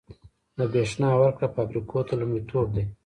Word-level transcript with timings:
د 0.57 0.59
بریښنا 0.71 1.09
ورکړه 1.17 1.47
فابریکو 1.55 1.99
ته 2.07 2.13
لومړیتوب 2.19 2.65
دی 2.75 2.83